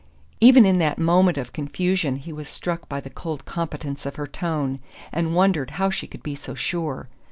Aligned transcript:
Even 0.39 0.65
in 0.65 0.79
that 0.79 0.97
moment 0.97 1.37
of 1.37 1.53
confusion 1.53 2.15
he 2.15 2.33
was 2.33 2.47
struck 2.49 2.89
by 2.89 2.99
the 2.99 3.09
cold 3.11 3.45
competence 3.45 4.03
of 4.03 4.15
her 4.15 4.25
tone, 4.25 4.79
and 5.11 5.35
wondered 5.35 5.69
how 5.77 5.91
she 5.91 6.07
could 6.07 6.23
be 6.23 6.33
so 6.33 6.55
sure. 6.55 7.07